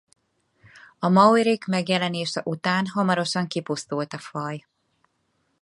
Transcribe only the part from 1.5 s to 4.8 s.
megjelenése után hamarosan kipusztult a faj.